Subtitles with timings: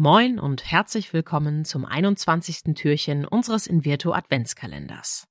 [0.00, 2.76] Moin und herzlich willkommen zum 21.
[2.76, 5.26] Türchen unseres Invirto Adventskalenders.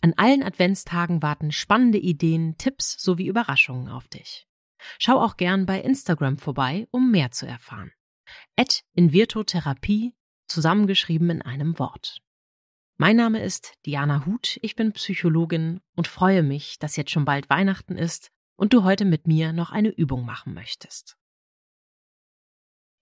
[0.00, 4.48] An allen Adventstagen warten spannende Ideen, Tipps sowie Überraschungen auf dich.
[4.98, 7.92] Schau auch gern bei Instagram vorbei, um mehr zu erfahren.
[8.56, 10.14] At Invirto Therapie,
[10.48, 12.22] zusammengeschrieben in einem Wort.
[12.96, 17.50] Mein Name ist Diana Huth, ich bin Psychologin und freue mich, dass jetzt schon bald
[17.50, 21.18] Weihnachten ist und du heute mit mir noch eine Übung machen möchtest.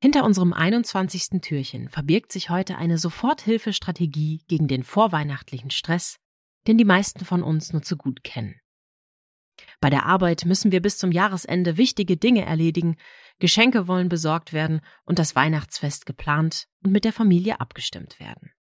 [0.05, 1.41] Hinter unserem 21.
[1.41, 6.19] Türchen verbirgt sich heute eine Soforthilfestrategie gegen den vorweihnachtlichen Stress,
[6.67, 8.61] den die meisten von uns nur zu gut kennen.
[9.81, 12.99] Bei der Arbeit müssen wir bis zum Jahresende wichtige Dinge erledigen,
[13.39, 18.53] Geschenke wollen besorgt werden und das Weihnachtsfest geplant und mit der Familie abgestimmt werden.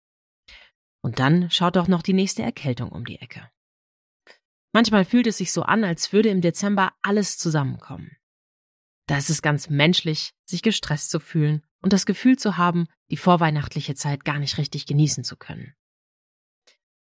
[1.02, 3.50] Und dann schaut auch noch die nächste Erkältung um die Ecke.
[4.72, 8.16] Manchmal fühlt es sich so an, als würde im Dezember alles zusammenkommen.
[9.06, 13.16] Da ist es ganz menschlich, sich gestresst zu fühlen und das Gefühl zu haben, die
[13.16, 15.74] vorweihnachtliche Zeit gar nicht richtig genießen zu können.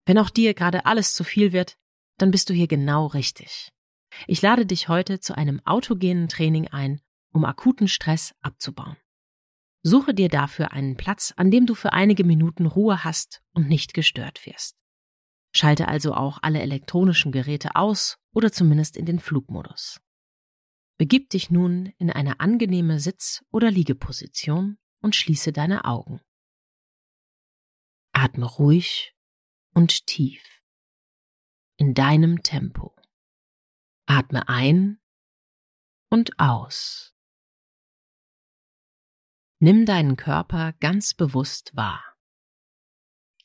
[0.04, 1.76] Wenn auch dir gerade alles zu viel wird,
[2.18, 3.72] dann bist du hier genau richtig.
[4.26, 7.00] Ich lade dich heute zu einem autogenen Training ein,
[7.32, 8.96] um akuten Stress abzubauen.
[9.82, 13.94] Suche dir dafür einen Platz, an dem du für einige Minuten Ruhe hast und nicht
[13.94, 14.76] gestört wirst.
[15.54, 20.00] Schalte also auch alle elektronischen Geräte aus oder zumindest in den Flugmodus.
[20.98, 26.20] Begib dich nun in eine angenehme Sitz- oder Liegeposition und schließe deine Augen.
[28.12, 29.16] Atme ruhig
[29.74, 30.62] und tief
[31.76, 32.94] in deinem Tempo.
[34.06, 35.00] Atme ein
[36.10, 37.12] und aus.
[39.58, 42.16] Nimm deinen Körper ganz bewusst wahr.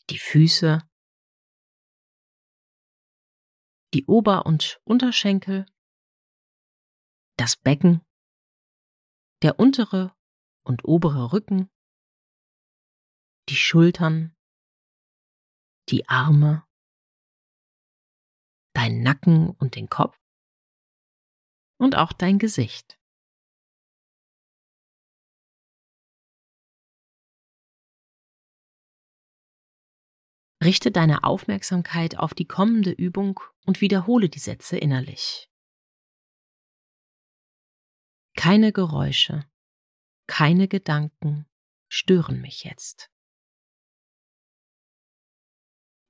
[0.09, 0.88] Die Füße,
[3.94, 5.66] die Ober- und Unterschenkel,
[7.38, 8.02] das Becken,
[9.44, 10.16] der untere
[10.64, 11.70] und obere Rücken,
[13.50, 14.36] die Schultern,
[15.90, 16.68] die Arme,
[18.74, 20.20] dein Nacken und den Kopf
[21.80, 23.00] und auch dein Gesicht.
[30.64, 35.52] Richte deine Aufmerksamkeit auf die kommende Übung und wiederhole die Sätze innerlich.
[38.38, 39.50] Keine Geräusche,
[40.28, 41.50] keine Gedanken
[41.90, 43.09] stören mich jetzt.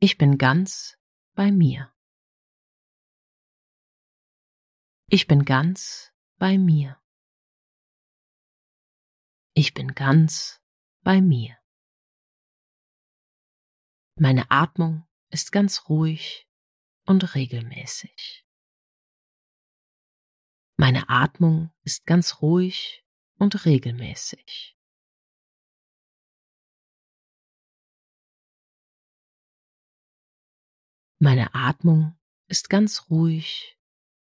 [0.02, 1.00] Ich bin ganz
[1.36, 1.96] bei mir.
[5.10, 7.02] Ich bin ganz bei mir.
[9.54, 10.62] Ich bin ganz
[11.04, 11.58] bei mir.
[14.20, 16.46] Meine Atmung ist ganz ruhig
[17.06, 18.47] und regelmäßig.
[20.80, 23.04] Meine Atmung ist ganz ruhig
[23.40, 24.78] und regelmäßig.
[31.20, 32.16] Meine Atmung
[32.48, 33.80] ist ganz ruhig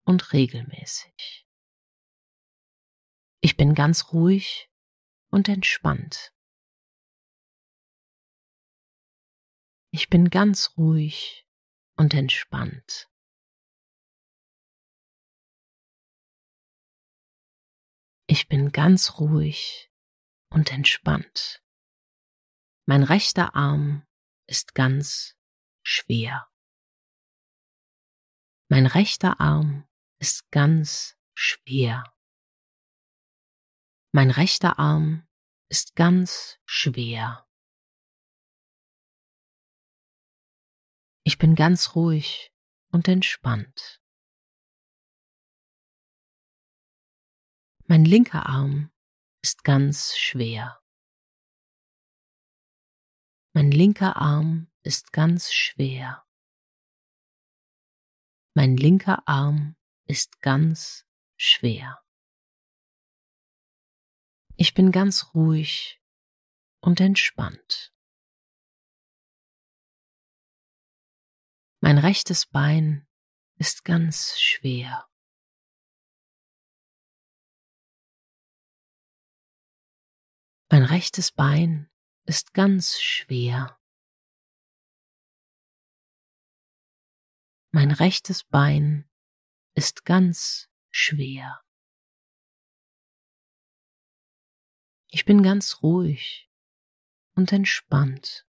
[0.04, 1.46] und regelmäßig.
[3.42, 4.70] Ich bin ganz ruhig
[5.28, 6.34] und entspannt.
[9.90, 11.46] Ich bin ganz ruhig
[11.96, 13.10] und entspannt.
[18.38, 19.90] Ich bin ganz ruhig
[20.48, 21.60] und entspannt.
[22.86, 24.06] Mein rechter Arm
[24.46, 25.34] ist ganz
[25.82, 26.48] schwer.
[28.68, 29.88] Mein rechter Arm
[30.20, 32.14] ist ganz schwer.
[34.12, 35.26] Mein rechter Arm
[35.68, 37.44] ist ganz schwer.
[41.24, 42.52] Ich bin ganz ruhig
[42.92, 44.00] und entspannt.
[47.90, 48.92] Mein linker Arm
[49.42, 50.78] ist ganz schwer.
[53.54, 56.22] Mein linker Arm ist ganz schwer.
[58.52, 59.74] Mein linker Arm
[60.04, 61.06] ist ganz
[61.38, 61.98] schwer.
[64.56, 66.02] Ich bin ganz ruhig
[66.82, 67.94] und entspannt.
[71.80, 73.08] Mein rechtes Bein
[73.54, 75.08] ist ganz schwer.
[80.70, 81.90] Mein rechtes Bein
[82.26, 83.80] ist ganz schwer.
[87.70, 89.08] Mein rechtes Bein
[89.74, 91.62] ist ganz schwer.
[95.10, 96.50] Ich bin ganz ruhig
[97.34, 98.46] und entspannt.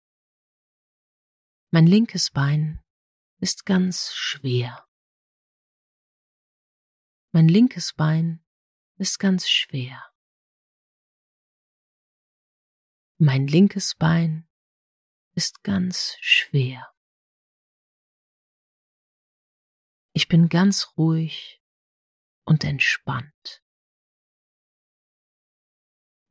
[1.71, 2.85] Mein linkes Bein
[3.39, 4.87] ist ganz schwer.
[7.31, 8.45] Mein linkes Bein
[8.99, 10.12] ist ganz schwer.
[13.25, 14.49] Mein linkes Bein
[15.37, 16.93] ist ganz schwer.
[20.13, 21.63] Ich bin ganz ruhig
[22.45, 23.63] und entspannt.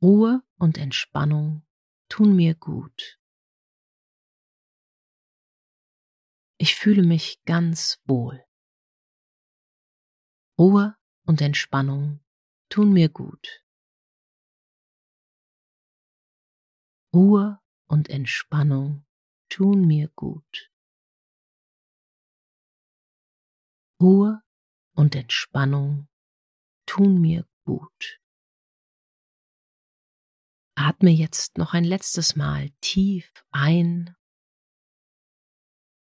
[0.02, 1.66] Ruhe und Entspannung
[2.10, 3.18] tun mir gut.
[6.58, 8.44] Ich fühle mich ganz wohl.
[10.58, 10.94] Ruhe
[11.24, 12.22] und Entspannung
[12.68, 13.61] tun mir gut.
[17.14, 19.04] Ruhe und Entspannung
[19.50, 20.70] tun mir gut.
[24.00, 24.42] Ruhe
[24.94, 26.08] und Entspannung
[26.86, 28.18] tun mir gut.
[30.74, 34.16] Atme jetzt noch ein letztes Mal tief ein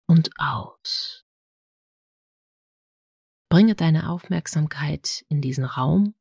[0.08, 1.26] und aus.
[3.50, 6.16] Bringe deine Aufmerksamkeit in diesen Raum,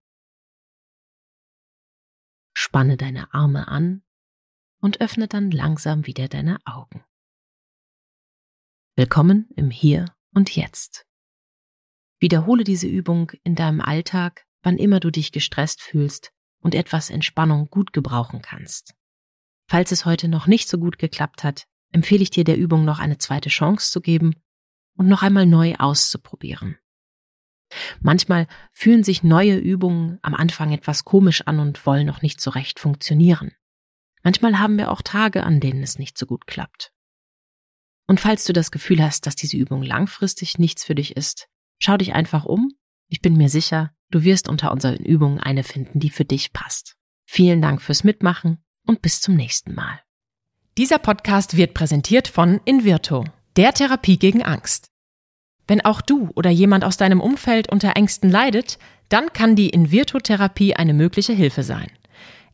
[2.55, 4.06] spanne deine Arme an
[4.87, 7.05] und öffne dann langsam wieder deine Augen.
[8.95, 11.09] Willkommen im Hier und Jetzt.
[12.21, 16.31] Wiederhole diese Übung in deinem Alltag, wann immer du dich gestresst fühlst
[16.63, 18.95] und etwas Entspannung gut gebrauchen kannst.
[19.69, 23.01] Falls es heute noch nicht so gut geklappt hat, empfehle ich dir der Übung noch
[23.01, 24.37] eine zweite Chance zu geben
[24.97, 26.79] und noch einmal neu auszuprobieren.
[27.99, 32.51] Manchmal fühlen sich neue Übungen am Anfang etwas komisch an und wollen noch nicht so
[32.51, 33.51] recht funktionieren.
[34.27, 36.91] Manchmal haben wir auch Tage, an denen es nicht so gut klappt.
[38.09, 41.47] Und falls du das Gefühl hast, dass diese Übung langfristig nichts für dich ist,
[41.79, 42.73] schau dich einfach um.
[43.07, 46.97] Ich bin mir sicher, du wirst unter unseren Übungen eine finden, die für dich passt.
[47.25, 50.01] Vielen Dank fürs Mitmachen und bis zum nächsten Mal.
[50.77, 54.91] Dieser Podcast wird präsentiert von Invirto, der Therapie gegen Angst.
[55.69, 60.75] Wenn auch du oder jemand aus deinem Umfeld unter Ängsten leidet, dann kann die Invirto-Therapie
[60.75, 61.93] eine mögliche Hilfe sein.